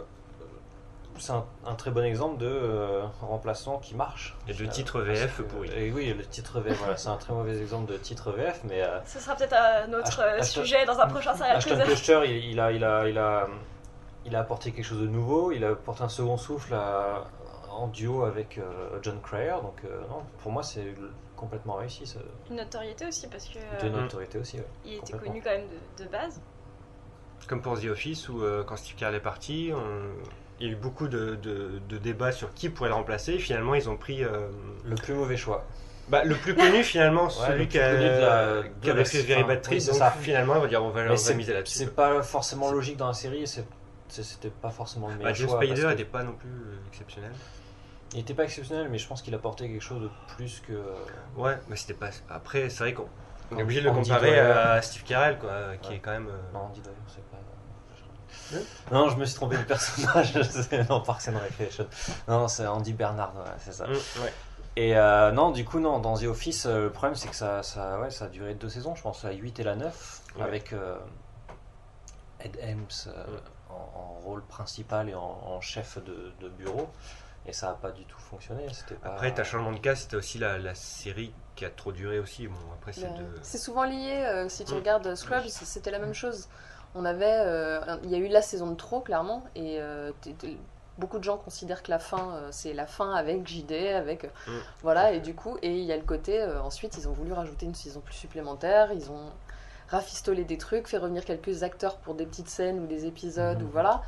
[1.18, 4.37] c'est un, un très bon exemple de euh, remplaçant qui marche.
[4.49, 5.70] Et de Euh, titre VF que- pourri.
[5.76, 8.82] Et oui, le titre VF, voilà, c'est un très mauvais exemple de titre VF, mais
[8.82, 11.78] euh, Ce sera peut-être un autre Ashton- euh, sujet dans un prochain serial Ashton.
[11.87, 13.46] Kutcher, il, il a, il, a, il, a,
[14.25, 17.25] il a apporté quelque chose de nouveau, il a apporté un second souffle à-
[17.70, 20.94] en duo avec euh, John Cryer, donc euh, non, pour moi c'est
[21.37, 24.56] complètement réussi, ça, Une notoriété aussi, parce que de euh, notoriété aussi.
[24.56, 24.66] ouais.
[24.87, 25.66] il était connu quand même
[25.99, 26.40] de, de base.
[27.46, 30.26] Comme pour The Office, où euh, quand Steve Carell est parti, on-
[30.60, 33.38] il y a eu beaucoup de, de- de débats sur qui pourrait le remplacer.
[33.38, 34.25] Finalement, ils ont pris.
[34.25, 34.48] euh,
[34.84, 35.64] Le plus mauvais choix.
[36.08, 39.84] Bah, le plus connu finalement, le celui qui, a- de avait la- fait Bad oui,
[39.84, 40.10] donc ça.
[40.12, 41.78] finalement on va dire on va, c'est miser là-dessus.
[41.78, 43.46] c'est pas forcément logique dans la série, et
[44.08, 45.58] c'était pas forcément le Bah, meilleur James choix.
[45.58, 47.32] Que n'était pas non plus euh, exceptionnel.
[48.14, 50.75] Il était pas exceptionnel, mais je pense qu'il apportait quelque chose de plus que.
[51.36, 52.10] Ouais, mais c'était pas.
[52.30, 53.08] Après, c'est vrai qu'on
[53.50, 55.50] on est obligé de le comparer à Steve Carell, quoi,
[55.82, 55.96] qui Ouais.
[55.96, 56.28] est quand même.
[56.28, 57.36] euh, Non, Andy Dwyer, c'est pas.
[58.92, 60.40] Non, je me suis trompé de personnage.
[60.50, 61.87] c'est- non, Parks and Recreation.
[62.28, 63.87] Non, c'est Andy Bernard, ouais, c'est ça.
[63.87, 63.92] mm,
[64.23, 64.33] ouais.
[64.76, 67.62] Et euh, non, du coup, non, dans The Office, euh, le problème c'est que ça,
[67.62, 70.42] ça, ouais, ça a duré deux saisons, je pense, la 8 et la 9, Ouais.
[70.42, 70.99] avec euh,
[72.40, 73.40] Ed Helms euh, Ouais.
[73.71, 76.88] en, en rôle principal et en, en chef de, de bureau.
[77.49, 78.66] Et ça n'a pas du tout fonctionné.
[79.02, 79.09] Pas...
[79.11, 82.49] Après, t'as changement de cas, c'était aussi la, la série qui a trop duré aussi.
[82.49, 83.25] Bon, après, c'est de.
[83.42, 84.76] C'est souvent lié, euh, si tu Mm.
[84.76, 86.49] regardes Scrubs, c'était la même chose.
[86.96, 90.10] On avait, euh, il y a eu la saison de trop, clairement, et euh,
[90.98, 94.24] beaucoup de gens considèrent que la fin, euh, c'est la fin avec JD, avec...
[94.24, 94.52] euh, Mm.
[94.82, 97.32] Voilà, et du coup, et il y a le côté, euh, ensuite, ils ont voulu
[97.34, 99.30] rajouter une saison plus supplémentaire, ils ont
[99.88, 103.68] rafistolé des trucs, fait revenir quelques acteurs pour des petites scènes ou des épisodes, ou
[103.68, 104.02] voilà.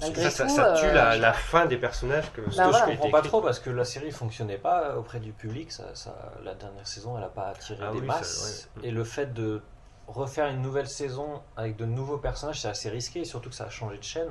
[0.00, 2.48] Malgré Ça, ça, tout, ça tue euh, la, la fin des personnages que.
[2.52, 2.84] Ce Bah que voilà.
[2.86, 5.72] je comprends pas trop parce que la série fonctionnait pas auprès du public.
[5.72, 8.28] Ça, ça- la dernière saison, elle a pas attiré Ah des oui, masses.
[8.74, 8.86] ça, ouais.
[8.88, 9.60] Et le fait de
[10.08, 13.24] refaire une nouvelle saison avec de nouveaux personnages, c'est assez risqué.
[13.24, 14.30] Surtout que ça a changé de chaîne.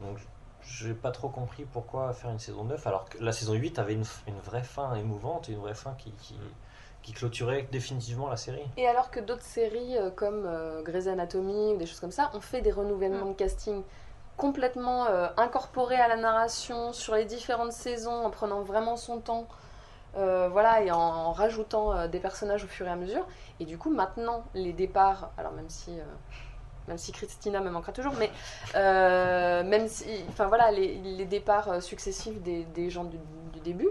[0.00, 0.18] Donc,
[0.62, 3.94] j'ai pas trop compris pourquoi faire une saison 9 alors que la saison 8 avait
[3.94, 6.36] une, une vraie fin émouvante et une vraie fin qui, qui,
[7.02, 8.66] qui clôturait définitivement la série.
[8.76, 12.30] Et alors que d'autres séries euh, comme euh, Grey's Anatomy ou des choses comme ça
[12.34, 13.82] ont fait des renouvellements de casting
[14.36, 19.46] complètement euh, incorporés à la narration sur les différentes saisons en prenant vraiment son temps.
[20.18, 23.26] Euh, voilà, et en, rajoutant euh, des personnages au fur et à mesure.
[23.60, 26.04] Et du coup, maintenant, les départs, alors même si, euh,
[26.88, 28.30] même si Christina me manquera toujours, mais
[29.62, 33.18] même si, enfin voilà, les, départs successifs des, gens du
[33.62, 33.90] début,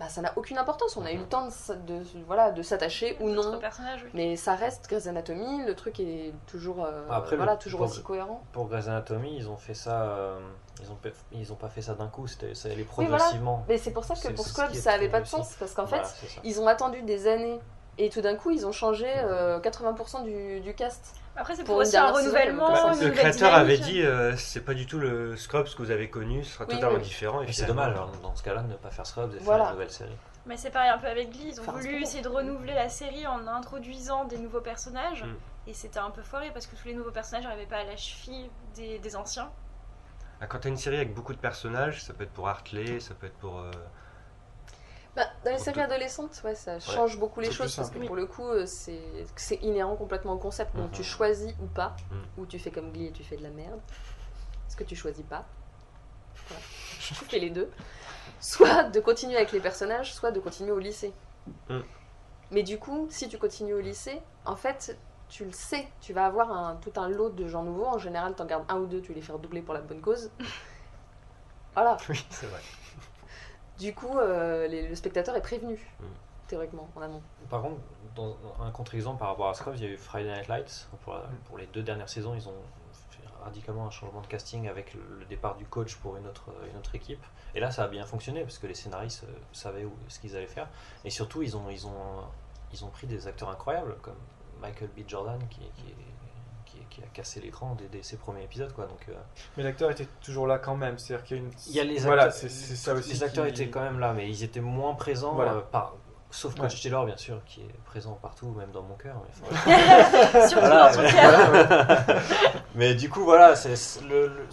[0.00, 0.96] bah, ça n'a aucune importance.
[0.96, 4.10] On a eu le temps de, s- de, voilà, de s'attacher ou non personnages, oui.
[4.14, 7.90] mais ça reste Grey's Anatomy, le truc est toujours, euh, Après, voilà, le- toujours pour-
[7.90, 8.42] aussi cohérent.
[8.52, 10.02] Pour Grey's Anatomy, ils ont fait ça.
[10.04, 10.40] euh,
[10.82, 12.26] ils ont pas- ils ont pas fait ça d'un coup.
[12.26, 13.16] C'était ça allait Oui, voilà.
[13.18, 13.64] progressivement.
[13.68, 16.04] Mais c'est pour ça que pour est ça avait pas de sens, parce qu'en Voilà,
[16.04, 17.60] fait, ils ont attendu des années,
[17.98, 21.14] et tout d'un coup, ils ont changé euh, 80% du, du cast.
[21.36, 24.60] Après, c'est pour pour aussi un renouvellement, Bah, une le créateur avait dit euh, c'est
[24.64, 27.02] pas du tout le Scrubs que vous avez connu, ce sera Oui, totalement oui.
[27.02, 27.42] différent.
[27.42, 29.64] Et Et c'est dommage hein, dans ce cas-là de ne pas faire Scrubs et Voilà.
[29.64, 30.16] faire une nouvelle série.
[30.46, 32.88] Mais c'est pareil un peu avec Glee, ils ont Enfin, voulu essayer de renouveler la
[32.88, 35.22] série en introduisant des nouveaux personnages.
[35.22, 35.36] Mm.
[35.68, 37.96] Et c'était un peu foiré parce que tous les nouveaux personnages n'arrivaient pas à la
[37.96, 39.50] cheville des, des anciens.
[40.40, 43.14] Ah, Quand t'as une série avec beaucoup de personnages, ça peut être pour Hartley, ça
[43.14, 43.58] peut être pour.
[43.60, 43.70] euh,
[45.20, 48.24] Bah, dans les séries adolescentes, ouais, ça change beaucoup les choses, parce que pour le
[48.24, 50.74] coup, euh, c'est inhérent complètement au concept.
[50.74, 50.92] Donc Mhm.
[50.92, 52.24] tu choisis ou pas, Mhm.
[52.38, 53.80] ou tu fais comme Glee et tu fais de la merde.
[54.68, 55.44] Ce que tu choisis pas.
[56.48, 56.62] Voilà.
[57.00, 57.70] Tu fais les deux.
[58.40, 61.12] Soit de continuer avec les personnages, soit de continuer au lycée.
[61.68, 61.82] Mhm.
[62.52, 64.96] Mais du coup, si tu continues au lycée, en fait,
[65.28, 67.84] tu le sais, tu vas avoir un, tout un lot de gens nouveaux.
[67.86, 70.30] En général, t'en gardes un ou deux, tu les fais doubler pour la bonne cause.
[71.74, 71.96] Voilà.
[72.08, 72.60] Oui, c'est vrai.
[73.80, 76.04] Du coup, euh, les- le spectateur est prévenu, Mm.
[76.46, 77.22] théoriquement, en amont.
[77.48, 77.80] Par contre,
[78.14, 80.88] dans un contre-exemple par rapport à Scrubs, il y a eu Friday Night Lights.
[81.02, 81.14] Pour,
[81.46, 82.54] pour les deux dernières saisons, ils ont
[83.10, 86.76] fait radicalement un changement de casting avec le, départ du coach pour une autre, une
[86.78, 87.24] autre équipe.
[87.54, 90.36] Et là, ça a bien fonctionné parce que les scénaristes euh, savaient où, ce qu'ils
[90.36, 90.68] allaient faire.
[91.04, 92.24] Et surtout, ils ont, ils, ont,
[92.72, 94.18] ils ont pris des acteurs incroyables comme
[94.60, 95.00] Michael B.
[95.08, 95.94] Jordan qui, qui, qui,
[97.00, 98.72] qui a cassé l'écran dès, dès ses premiers épisodes.
[98.72, 98.86] Quoi.
[98.86, 99.12] Donc, euh,
[99.56, 100.98] Mais l'acteur était toujours là quand même.
[100.98, 101.50] C'est-à-dire qu'il y a une.
[101.68, 103.10] il y a les Voilà, acteurs, c'est c'est ça aussi.
[103.12, 105.52] les acteurs qui- étaient quand même là, mais ils étaient moins présents, Voilà.
[105.54, 105.94] euh, par,
[106.30, 106.80] sauf Coach Ouais.
[106.82, 109.16] Taylor, bien sûr, qui est présent partout, même dans mon cœur.
[109.24, 112.04] mais enfin, Surtout Voilà, dans ton cas.
[112.74, 113.54] Mais du coup, voilà,
[114.08, 114.46] le, le-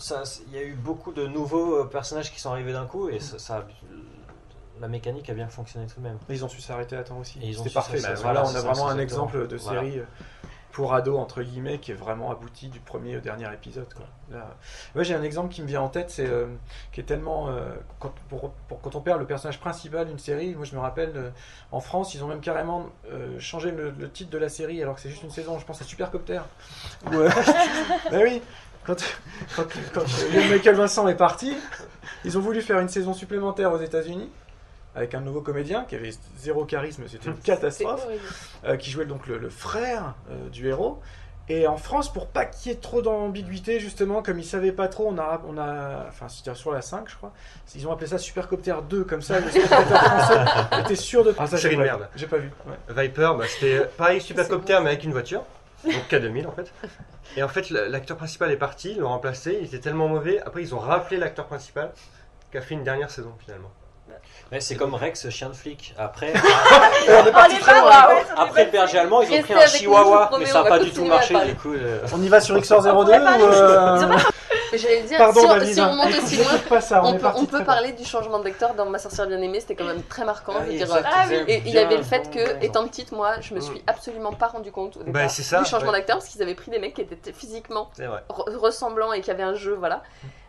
[0.47, 3.19] il y a eu beaucoup de nouveaux euh, personnages qui sont arrivés d'un coup et
[3.19, 3.65] ça,
[4.79, 6.17] la mécanique a bien fonctionné tout de même.
[6.29, 7.39] Ils ont su s'arrêter à temps aussi.
[7.55, 7.97] C'était parfait.
[8.21, 9.81] voilà, on a vraiment un exemple de Voilà.
[9.81, 10.01] série
[10.77, 13.91] pour ados entre guillemets qui est vraiment abouti du premier au dernier épisode.
[13.95, 14.05] Quoi.
[14.31, 14.55] Là,
[14.93, 16.45] ouais, j'ai un exemple qui me vient en tête, c'est euh,
[16.91, 20.53] qui est tellement euh, quand, pour, pour- quand on perd le personnage principal d'une série.
[20.53, 21.29] Moi, je me rappelle euh,
[21.71, 24.93] en France, ils ont même carrément euh, changé le, le titre de la série alors
[24.93, 25.57] que c'est juste une saison.
[25.57, 26.41] Je pense à Supercopter.
[27.11, 27.27] Euh,
[28.11, 28.43] bah oui.
[28.85, 29.03] Quand,
[29.55, 30.05] quand,
[30.51, 31.57] Michael Vincent est parti,
[32.23, 34.29] ils ont voulu faire une saison supplémentaire aux États-Unis
[34.97, 38.05] avec un nouveau comédien qui avait zéro charisme, c'était une catastrophe,
[38.65, 40.99] euh, qui jouait donc le, le frère euh, du héros.
[41.49, 44.89] Et en France, pour pas qu'il y ait trop d'ambiguïté, justement, comme ils savaient pas
[44.89, 47.31] trop, on a, on a enfin, c'était sur la 5, je crois,
[47.73, 51.33] ils ont appelé ça Supercopter 2, comme ça, le spectateur français était sûr de.
[51.37, 52.09] Ah, ça, C'est j'ai une merde.
[52.17, 52.51] J'ai pas vu.
[52.65, 53.03] ouais.
[53.03, 55.43] Viper, bah, c'était pareil, Supercopter, mais avec une voiture.
[55.85, 56.73] Donc K2000 en fait.
[57.37, 60.41] Et en fait, la- l'acteur principal est parti, ils l'ont remplacé, il était tellement mauvais.
[60.41, 61.93] Après, ils ont rappelé l'acteur principal
[62.51, 63.71] qui a fait une dernière saison finalement.
[64.59, 65.93] C'est comme Rex, chien de flic.
[65.97, 66.33] Après,
[67.09, 67.91] on est parti très loin.
[68.37, 71.05] après le berger allemand, ils ont pris un chihuahua, mais ça n'a pas du tout
[71.05, 71.35] marché.
[71.45, 74.17] Du coup, euh, On y va sur XOR02 ou euh,
[74.73, 76.07] j'allais dire, Pardon, si, on, si on hein.
[76.09, 77.27] Écoute, aussi loin, écoute pas ça, on, peut,
[77.59, 80.53] on parler du changement d'acteur dans Ma sorcière bien aimée, c'était quand même très marquant.
[80.59, 81.35] je veux oui, dire, ça, Ah oui.
[81.47, 83.63] Et il y avait le fait bon que, étant petite, moi, je me Mm.
[83.63, 85.97] suis absolument pas rendu compte au départ Bah, ça, du changement ouais.
[85.99, 89.43] d'acteur parce qu'ils avaient pris des mecs qui étaient physiquement re- ressemblants et qui avaient
[89.43, 90.03] un jeu, voilà.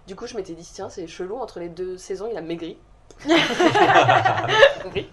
[0.07, 2.77] Du coup, je m'étais dit, tiens, c'est chelou, entre les deux saisons, il a maigri.
[4.83, 5.09] Compris.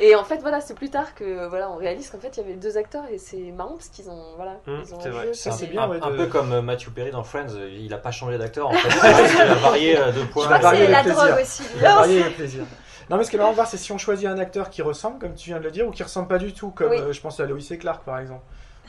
[0.00, 2.44] et en fait, voilà, c'est plus tard que voilà, on réalise qu'en fait, il y
[2.44, 5.66] avait deux acteurs et c'est marrant parce qu'ils ont, voilà, Mm, ils ont c'est vrai.
[5.70, 7.98] bien, un, ouais, un de- peu comme euh, Matthew Perry dans Friends, euh, il a
[7.98, 8.88] pas changé d'acteur en fait.
[8.88, 11.24] Qu'il a varié euh, de que varier c'est le la plaisir.
[11.24, 11.62] drogue aussi.
[11.62, 11.80] lui.
[11.80, 12.64] Ça varie avec plaisir.
[13.08, 14.82] Non, mais ce qui est marrant de voir, c'est si on choisit un acteur qui
[14.82, 16.98] ressemble, comme tu viens de le dire, ou qui ressemble pas du tout, comme Oui.
[17.00, 18.42] euh, je pense à Lois et Clark par exemple.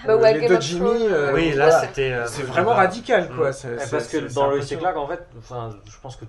[0.06, 2.12] Bah, Euh, ou à les Game deux Jimmy, euh, Oui, là, c'était.
[2.12, 2.78] euh, C'est vraiment bas.
[2.78, 3.50] radical quoi.
[3.50, 3.54] Mm.
[3.54, 4.82] c'est- Ouais, parce que dans le impressionnant.
[4.82, 6.26] Clark, en fait, enfin, je pense que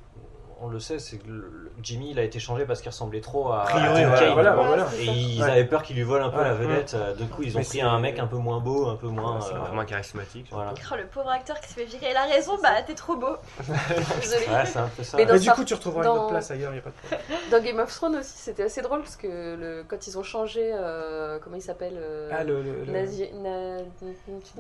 [0.63, 3.51] on le sait, c'est que le- Jimmy il a été changé parce qu'il ressemblait trop
[3.53, 4.33] à, A priori, à Tim voilà, Kaine.
[4.35, 4.87] voilà, Voilà, voilà.
[4.91, 5.51] c'est Et ils Ouais.
[5.51, 6.45] avaient peur qu'il lui vole un peu Ouais.
[6.45, 6.95] la vedette.
[6.95, 8.97] euh, Du coup, ils ont Mais pris c'est- un mec un peu moins beau, un
[8.97, 9.41] peu moins.
[9.41, 10.47] C'est euh, vraiment charismatique.
[10.53, 10.73] Voilà.
[10.91, 12.09] Oh, le pauvre acteur qui se fait virer.
[12.11, 13.37] Il a raison, bah t'es trop beau.
[14.21, 14.47] Désolée.
[14.49, 15.17] Ouais, c'est un peu ça.
[15.17, 16.91] Mais dans Mais du coup, tu retrouveras dans- une autre place ailleurs, y a pas
[16.91, 17.41] de problème.
[17.51, 20.71] Dans Game of Thrones aussi, c'était assez drôle parce que le, quand ils ont changé,
[20.73, 22.63] euh, comment il s'appelle euh, Ah, le.
[22.63, 23.79] le- le- Nazi- na-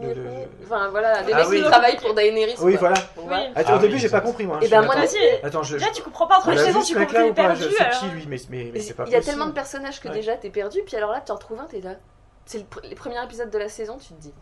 [0.02, 0.30] Le- le-
[0.64, 1.62] Enfin voilà, des Ah mecs oui.
[1.62, 2.54] qui travaillent pour Daenerys.
[2.60, 2.88] Oui, quoi.
[2.90, 2.94] voilà.
[3.16, 4.58] Bon, Ah au début, oui, j'ai pas compris moi.
[4.62, 5.10] Et je ben, suis moi, d'accord.
[5.12, 5.76] Vas-y, Attends, je.
[5.76, 7.62] déjà tu comprends pas entre les saisons, tu comprends perdu.
[7.62, 7.98] Je- C'est alors.
[8.00, 10.14] qui lui Mais mais mais c'est pas Il y a tellement de personnages que Ouais.
[10.14, 11.94] déjà t'es perdu, puis alors là tu en trouves un, t'es là.
[12.44, 14.34] C'est le pr- les premiers épisodes de la saison, tu te dis.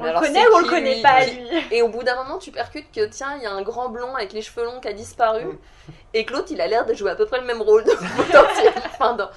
[0.00, 1.48] On le connaît ou on le connaît lui pas lui?
[1.70, 4.12] Et au bout d'un moment, tu percutes que tiens, il y a un grand blond
[4.16, 5.58] avec les cheveux longs qui a disparu, Mm.
[6.14, 7.84] et que l'autre il a l'air de jouer à peu près le même rôle.
[8.16, 8.72] potentiel.
[8.86, 9.30] enfin, dans-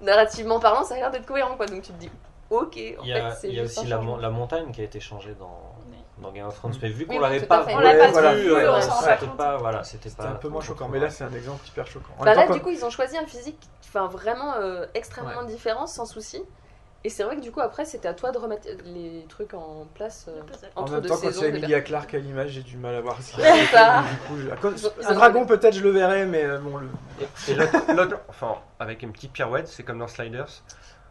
[0.00, 1.66] narrativement parlant, ça a l'air d'être cohérent quoi.
[1.66, 2.10] Donc tu te dis,
[2.50, 4.84] ok, en Il y fait, a, c'est il y a aussi la, montagne qui a
[4.84, 5.71] été changée dans.
[6.18, 6.74] Dans Game of Thrones.
[6.82, 7.62] Mais vu qu'on oui, l'avait pas.
[7.62, 8.34] On pas voilà.
[8.34, 10.28] vu, Ouais, c'était pas, voilà, c'était pas.
[10.28, 12.12] un peu moins choquant, mais là c'est un exemple hyper choquant.
[12.20, 16.04] Bah là, du coup, ils ont choisi un physique enfin, vraiment euh, extrêmement différent, sans
[16.06, 16.42] souci.
[17.04, 19.88] Et c'est vrai que du coup, après, c'était à toi de remettre les trucs en
[19.92, 20.40] place euh,
[20.76, 23.00] En entre même deux temps, quand c'est Emilia Clarke à l'image, j'ai du mal à
[23.00, 23.98] voir ce qu'il y ça.
[23.98, 24.02] a.
[24.02, 26.44] Du coup, je- à cause- Ils ont- ils Un dragon, peut-être, je le verrai, mais
[26.44, 26.86] euh, bon, le.
[27.48, 27.54] Et
[27.94, 30.46] l'autre- enfin, avec une petite pirouette, c'est comme dans Sliders,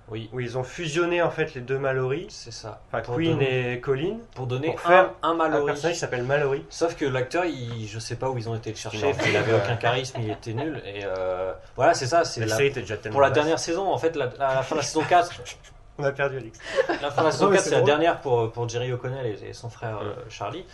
[0.10, 2.82] Oui, où ils ont fusionné en fait les deux Mallory, c'est ça.
[2.88, 5.66] enfin Pour Queen donner- et Colin, Pour donner pour faire un, un un Mallory.
[5.68, 6.66] personnage qui s'appelle Mallory.
[6.70, 9.54] Sauf que l'acteur, il, je sais pas où ils ont été le chercher, il avait
[9.54, 10.82] aucun charisme, il était nul.
[10.86, 12.26] Et euh, voilà, c'est ça.
[12.26, 14.82] C'est La la- déjà pour la dernière saison, en fait, la- à la fin de
[14.82, 15.32] la saison 4,
[15.98, 16.60] On a perdu Alex.
[17.02, 19.26] la fin de la saison Non, mais 4 c'est la dernière pour, pour Jerry O'Connell
[19.44, 20.66] et, et son frère euh, Charlie.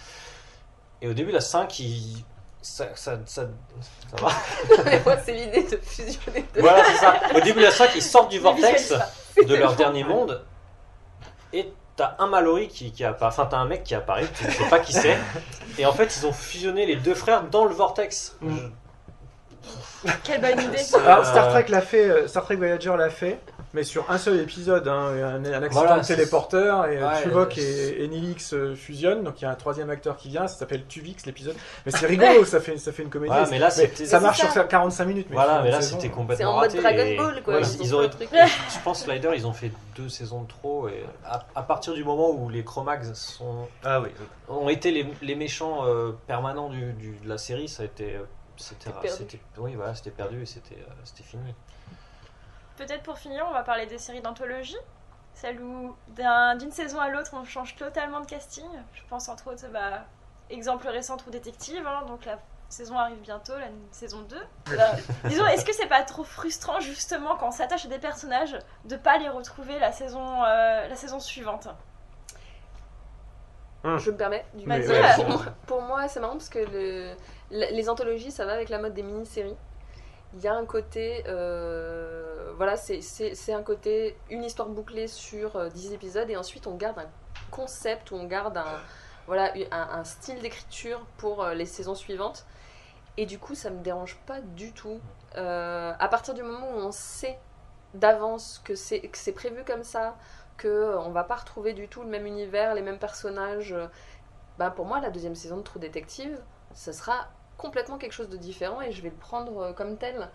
[1.02, 2.24] Et au début, la 5, il,
[2.62, 3.44] ça, ça, ça,
[4.10, 4.30] ça va.
[4.86, 6.62] Mais moi, c'est l'idée de fusionner deux.
[6.62, 7.16] Voilà, c'est ça.
[7.36, 8.94] Au début, la 5, ils sortent du vortex
[9.46, 10.44] de leur dernier monde.
[11.54, 13.34] Et t'as un Mallory qui, qui apparaît.
[13.34, 15.18] Enfin, t'as un mec qui apparaît, tu ne sais pas qui c'est.
[15.78, 18.36] Et en fait, ils ont fusionné les deux frères dans le vortex.
[18.42, 18.58] Mm.
[20.24, 20.78] Quelle bonne idée.
[20.78, 23.40] Euh, Star Trek l'a fait, euh, Star Trek Voyager l'a fait,
[23.78, 27.08] mais sur un seul épisode, hein, un, un accident Voilà, de c'est- téléporteur, et euh,
[27.08, 30.18] Ouais, Tuvok euh, et, et Nilix euh, fusionnent, donc il y a un troisième acteur
[30.18, 31.56] qui vient, ça s'appelle Tuvix l'épisode.
[31.86, 33.34] Mais c'est rigolo, ça fait, ça fait une comédie.
[33.52, 34.64] Mais là, Mais ça marche c'est sur ça.
[34.64, 35.28] 45 minutes.
[35.30, 36.82] Mais Voilà, mais là, c'était C'est complètement en mode raté.
[36.82, 37.54] Dragon Ball, quoi.
[37.60, 38.28] voilà, ils auraient truc.
[38.34, 40.90] Je pense Slider, ils ont fait deux saisons de trop.
[40.90, 44.10] Et à, à partir du moment où les Chromax sont, Ah oui.
[44.50, 48.16] ont été les, les méchants euh, permanents du, du- de la série, ça a été.
[48.16, 48.24] euh,
[48.58, 49.40] C'était, perdu.
[49.60, 51.44] oui, voilà, c'était perdu et c'était, euh, c'était fini.
[52.78, 54.78] Peut-être pour finir, on va parler des séries d'anthologie.
[55.34, 58.66] Celle où d'un- d'une saison à l'autre, on change totalement de casting.
[58.94, 60.06] Je pense entre autres, bah,
[60.50, 61.86] exemple récent, Trou Détective.
[61.86, 64.36] hein, donc la saison arrive bientôt, la saison 2.
[64.36, 64.78] Euh,
[65.26, 68.96] disons, est-ce que c'est pas trop frustrant justement quand on s'attache à des personnages de
[68.96, 71.68] pas les retrouver la saison, euh, la saison suivante?
[73.84, 74.44] Je me permets.
[74.54, 74.70] Du coup.
[74.72, 77.16] Ouais, euh, pour, moi, pour moi, c'est marrant parce que le-
[77.52, 79.56] les anthologies, ça va avec la mode des mini-séries.
[80.34, 82.27] Il y a un côté, euh,
[82.58, 87.00] voilà, c'est- un côté, une histoire bouclée sur euh, 10 épisodes et ensuite on garde
[87.00, 87.10] un
[87.52, 88.80] concept ou on garde un,
[89.28, 92.46] voilà, un, style d'écriture pour euh, les saisons suivantes.
[93.18, 95.00] Et du coup, ça me dérange pas du tout.
[95.38, 97.40] Euh, à partir du moment où on sait
[97.94, 100.16] d'avance que c'est prévu comme ça,
[100.58, 103.74] que euh, on va pas retrouver du tout le même univers, les mêmes personnages.
[103.74, 103.88] euh,
[104.58, 106.40] bah pour moi, la deuxième saison de True Detective,
[106.74, 110.30] ce sera complètement quelque chose de différent et je vais le prendre euh, comme tel.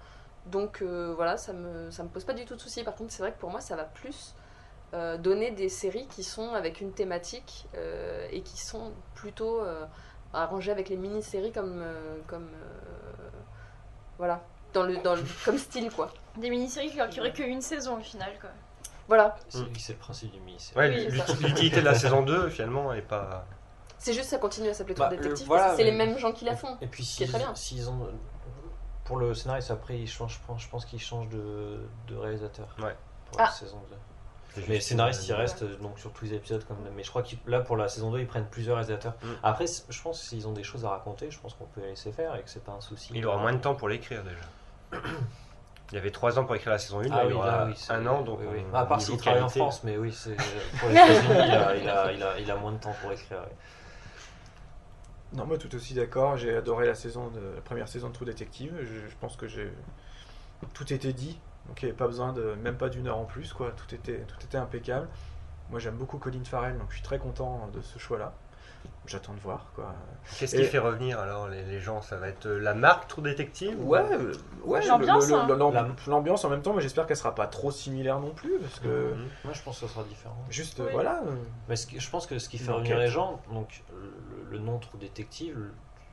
[0.47, 2.83] Donc euh, voilà, ça me, ça me pose pas du tout de soucis.
[2.85, 4.35] Par contre, c'est vrai que pour moi, ça va plus
[4.95, 9.85] euh, donner des séries qui sont avec une thématique euh, et qui sont plutôt euh,
[10.35, 13.13] arrangées avec les mini-séries comme, euh, comme euh,
[14.19, 16.11] voilà, dans le, dans le, comme style quoi.
[16.37, 18.33] Des mini-séries qui qui auraient qu'une saison au final.
[18.41, 18.51] Quoi.
[19.09, 19.59] Voilà, C'est,
[19.93, 20.57] le principe du mini.
[20.59, 21.35] c'est- Ouais, Oui, l'ut- ça.
[21.41, 23.45] l'utilité de la saison 2 finalement est pas.
[23.99, 26.33] c'est juste ça continue à s'appeler Bah, voilà, parce que c'est mais- les mêmes gens
[26.33, 26.77] qui la font.
[26.81, 27.55] Et puis qui est s'ils, très bien.
[27.55, 28.09] s'ils ont,
[29.05, 32.69] pour le scénariste, après, il change, je pense, qu'il change de, de réalisateur.
[32.79, 32.97] Ouais.
[33.31, 33.51] Pour la Ah.
[33.51, 33.97] saison 2.
[34.55, 36.63] C'est Mais le scénariste, il euh, reste euh, donc sur tous les épisodes.
[36.67, 36.77] Comme...
[36.95, 39.15] Mais je crois que là, pour la saison 2, ils prennent plusieurs réalisateurs.
[39.23, 39.27] Mm.
[39.43, 41.89] Après, je pense que s'ils ont des choses à raconter, je pense qu'on peut les
[41.89, 43.13] laisser faire et que c'est pas un souci.
[43.15, 45.03] Il aura moins de temps pour l'écrire déjà.
[45.91, 47.47] Il y avait 3 ans pour écrire la saison 1, Ah là, oui, il aura
[47.49, 48.65] là, oui, un an, donc oui, oui.
[48.73, 50.35] on- à part s'il travaille en France, mais oui, c'est
[50.79, 53.45] pour les États-Unis, il a moins de temps pour écrire.
[55.35, 56.37] Non, moi tout aussi d'accord.
[56.37, 57.33] J'ai adoré la saison
[57.65, 58.75] première saison de True Detective.
[58.83, 59.73] Je, je pense que j'ai
[60.75, 63.25] tout était dit, donc il n'y avait pas besoin de même pas d'une heure en
[63.25, 63.73] plus quoi.
[63.73, 65.09] Tout était tout était impeccable.
[65.71, 68.35] Moi j'aime beaucoup Colin Farrell, donc je suis très content de ce choix-là.
[69.05, 69.93] J'attends de voir quoi.
[70.39, 72.01] Qu'est-ce qui Et- fait revenir alors les, les gens?
[72.03, 74.33] Ça va être euh, la marque True Detective ou- Ouais, euh,
[74.65, 74.87] ouais.
[74.87, 75.49] L'ambiance, hein.
[76.07, 79.13] L'ambiance en même temps, mais j'espère qu'elle sera pas trop similaire non plus, parce que
[79.15, 79.29] Mhm.
[79.45, 80.37] Moi, je pense que ce sera différent.
[80.51, 80.87] juste Oui.
[80.93, 81.21] voilà.
[81.69, 84.59] Mais ce qui- je pense que ce qui fait revenir les gens, donc le, le
[84.61, 85.59] nom True Détective,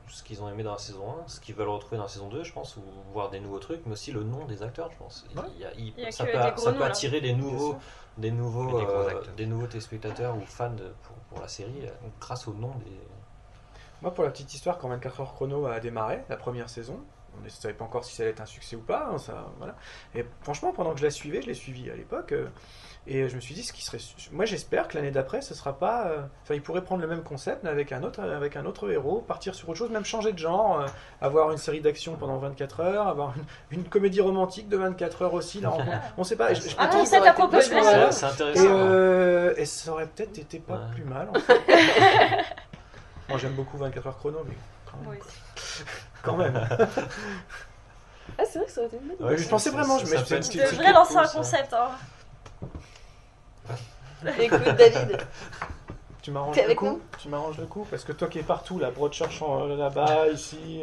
[0.10, 2.28] ce qu'ils ont aimé dans la saison 1, ce qu'ils veulent retrouver dans la saison
[2.30, 2.82] 2, je pense, ou
[3.14, 5.26] voir des nouveaux trucs, mais aussi le nom des acteurs, je pense.
[5.36, 5.44] Ouais.
[5.56, 6.90] Il y a- il- Il y a ça, peut, des gros ça noms, peut là.
[6.90, 7.78] attirer des nouveaux,
[8.18, 12.48] des nouveaux, euh, des nouveaux téléspectateurs ou fans de- pour, pour la série, euh, grâce
[12.48, 13.00] au nom des.
[14.02, 17.00] Moi, pour la petite histoire, quand 24 heures chrono a démarré, la première saison,
[17.38, 19.10] on ne savait pas encore si ça allait être un succès ou pas.
[19.12, 19.76] hein, ça, voilà.
[20.16, 22.48] Et franchement, pendant que je la suivais, je l'ai suivie à l'époque, euh,
[23.12, 23.98] et je me suis dit, ce qui serait,
[24.32, 27.24] moi, j'espère que l'année d'après, ce sera pas, euh, enfin, il pourrait prendre le même
[27.24, 30.32] concept, mais avec un autre, avec un autre héros, partir sur autre chose, même changer
[30.32, 30.86] de genre, euh,
[31.20, 33.34] avoir une série d'action pendant 24 heures, avoir
[33.72, 35.60] une, une comédie romantique de 24 heures aussi.
[35.62, 36.54] Là, on, on sait pas.
[36.54, 37.62] je- je Ah, concept à proposer.
[37.70, 38.64] C'est Et, intéressant.
[38.68, 40.80] euh, et ça aurait peut-être été pas Ouais.
[40.94, 41.30] plus mal.
[41.36, 41.60] En fait.
[43.30, 45.10] Moi, j'aime beaucoup 24 heures chrono, mais quand même.
[45.10, 45.18] Oui.
[46.22, 46.68] Quand même.
[48.38, 49.24] Ah, c'est vrai que ça aurait été une bonne idée.
[49.26, 51.74] Ouais, je pensais vraiment, je me- c'est devrais lancer un concept.
[51.74, 51.90] Hein.
[54.40, 55.18] Écoute, David,
[56.22, 57.02] Tu m'arranges le avec coup nous?
[57.18, 59.42] Tu m'arranges le coup Parce que toi qui es partout, là, Broadchurch
[59.78, 60.82] là-bas, ici,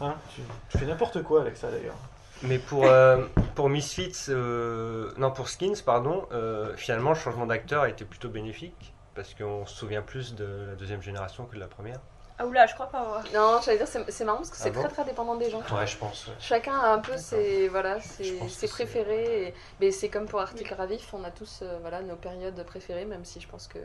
[0.00, 1.96] hein, tu, tu fais n'importe quoi avec ça d'ailleurs.
[2.42, 7.82] Mais pour, euh, pour Misfits, euh, non pour Skins, pardon, euh, finalement le changement d'acteur
[7.82, 11.60] a été plutôt bénéfique parce qu'on se souvient plus de la deuxième génération que de
[11.60, 11.98] la première.
[12.40, 13.02] Ah oula, je crois pas.
[13.24, 13.30] ouais.
[13.34, 15.50] non, j'allais dire, c'est c'est marrant parce que c'est Ah bon très très dépendant des
[15.50, 15.58] gens.
[15.72, 16.28] Ouais, je pense.
[16.28, 16.34] ouais.
[16.38, 19.48] Chacun a un peu ses, voilà, ses, préférés.
[19.48, 23.04] et- Mais c'est comme pour Article Ravif, on a tous euh, voilà, nos périodes préférées,
[23.06, 23.78] même si je pense que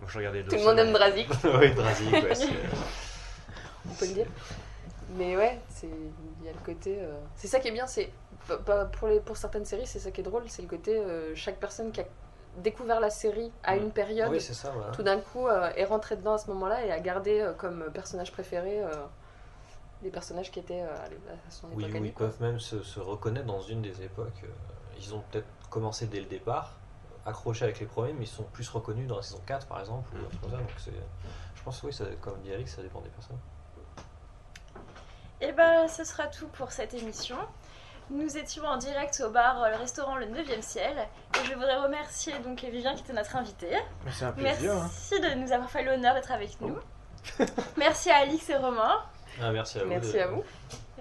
[0.00, 2.48] Moi, je regardais tout le monde aime Drazik, oui, Drazik, ouais, c'est-
[3.88, 4.26] on peut le dire.
[5.16, 6.98] Mais ouais, c'est il y a le côté.
[7.00, 8.10] euh, C'est ça qui est bien, c'est
[8.98, 11.56] pour, les, pour certaines séries, c'est ça qui est drôle, c'est le côté euh, chaque
[11.60, 12.04] personne qui a
[12.56, 13.82] découvert la série à Mm.
[13.82, 14.90] une période, Oui, c'est ça, voilà.
[14.92, 17.90] tout d'un coup euh, est rentré dedans à ce moment-là et a gardé euh, comme
[17.92, 18.90] personnage préféré euh,
[20.02, 22.26] les personnages qui étaient euh, à son Oui, époque à ou lui, ils quoi.
[22.26, 24.42] peuvent même se, se reconnaître dans une des époques.
[24.98, 26.72] Ils ont peut-être commencé dès le départ,
[27.26, 30.08] accrochés avec les premiers, mais ils sont plus reconnus dans la saison 4 par exemple,
[30.14, 30.48] ou.
[30.48, 30.60] Donc
[31.54, 33.38] je pense oui, ça, comme dit Alex, ça dépend des personnes.
[35.40, 37.36] Et ben, ce sera tout pour cette émission.
[38.10, 40.96] Nous étions en direct au bar, euh, le restaurant Le 9e Ciel.
[41.34, 43.68] Et je voudrais remercier donc Vivien qui était notre invité.
[44.12, 44.72] C'est un plaisir.
[44.72, 44.88] hein.
[44.88, 46.78] Merci de nous avoir fait l'honneur d'être avec nous.
[47.76, 49.00] Merci à Alix et Romain.
[49.42, 49.88] Ah, merci à vous.
[49.90, 50.44] Merci de- à vous.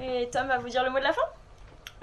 [0.02, 1.22] Et Tom va vous dire le mot de la fin.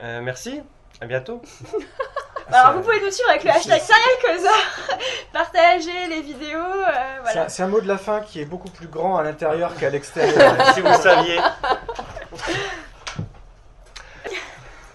[0.03, 0.63] Euh, merci,
[1.01, 1.43] à bientôt.
[2.49, 4.97] Alors Ça- vous pouvez nous suivre avec le hashtag Serial Causa.
[5.33, 6.59] Partagez les vidéos.
[6.59, 6.85] euh,
[7.17, 7.43] C'est voilà.
[7.45, 9.91] un- C'est un mot de la fin qui est beaucoup plus grand à l'intérieur qu'à
[9.91, 10.75] l'extérieur.
[10.75, 11.39] si vous saviez.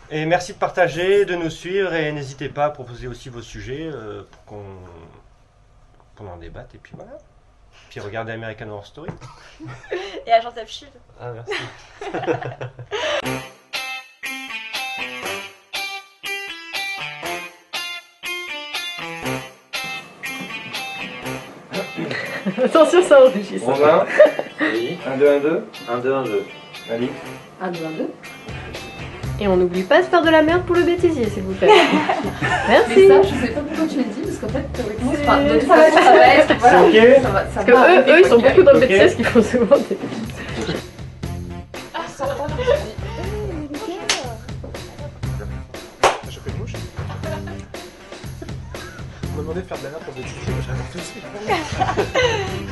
[0.09, 3.89] Et merci de partager, de nous suivre et n'hésitez pas à proposer aussi vos sujets
[3.91, 4.63] euh, pour qu'on
[6.15, 7.17] qu'on en débatte et puis voilà.
[7.89, 9.11] Puis regardez American Horror Story.
[10.25, 10.93] Et Agent F Shield.
[11.19, 11.53] Ah, merci.
[22.63, 23.67] Attention, ça enregistre.
[23.67, 24.05] Romain,
[24.61, 24.97] Oui.
[25.05, 25.63] 1, 2, 1, 2.
[25.89, 26.45] 1, 2, 1, 2.
[26.91, 27.13] Alix.
[27.61, 28.09] 1, 2, 1, 2.
[29.39, 31.67] Et on n'oublie pas de faire de la merde pour le bêtisier, s'il vous plaît.
[32.69, 32.91] Merci.
[32.95, 35.43] Mais ça, je sais pas pourquoi tu l'as dit, parce qu'en fait, théoriquement, C'est- enfin,
[35.43, 36.55] de toute ça va façon, ça va être.
[36.59, 38.77] Voilà, C'est ok ça va, ça Parce que va eux, ils sont beaucoup dans le
[38.77, 38.81] Ok.
[38.81, 39.97] bêtisier, parce qu'ils font souvent des.
[41.93, 44.07] Ah, ça va, eh.
[49.23, 50.23] On m'a demandé de faire de la merde pour moi
[50.65, 51.23] j'avais tout de suite.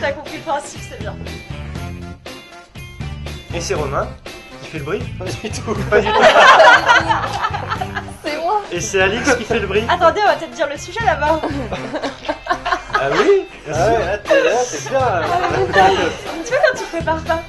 [0.02, 1.16] T'as compris le principe, c'est bien.
[3.54, 4.08] Et c'est Romain
[4.76, 5.74] fait le brief Pas du tout.
[5.90, 6.14] Pas du tout.
[8.26, 8.62] C'est moi.
[8.72, 11.40] Et c'est Alix qui fait le brief Attendez, on va peut-être dire le sujet là-bas.
[12.94, 13.46] Ah oui?
[13.72, 15.00] Ah ouais, là, t'es, là, t'es bien.
[15.00, 15.22] là.
[16.46, 17.40] Tu vois quand tu prépares pas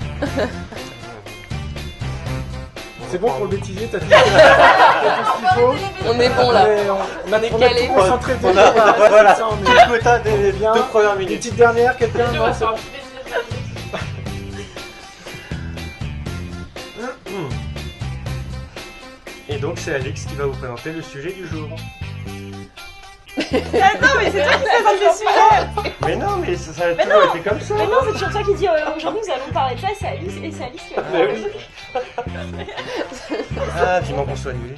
[3.11, 4.27] C'est bon pour le bêtisier, t'as tout t'as tout
[5.33, 5.75] ce qu'il faut.
[6.09, 6.65] On est bon là.
[6.65, 6.95] Ouais, on,
[7.29, 7.87] on a, on a calé.
[7.87, 9.35] tout concentré On déjà, a- voilà, voilà.
[9.35, 10.73] ça, on est- Petit quota des on est bien.
[10.75, 11.39] deux premières Une minutes.
[11.39, 12.65] petite dernière, quelqu'un Non, c'est
[19.57, 21.66] Et donc c'est Alix qui va vous présenter le sujet du jour.
[23.38, 26.88] Ah non, mais c'est toi qui présente le sujet Mais non, mais ça, ça a
[26.95, 27.35] Mais toujours non.
[27.35, 27.75] été comme ça.
[27.75, 30.09] Mais non, c'est toujours toi qui dis euh, aujourd'hui nous allons parler de ça, c'est
[30.09, 31.42] Alice et c'est Alice qui va parler.
[33.81, 34.75] Ah, dis-moi qu'on soit annulé.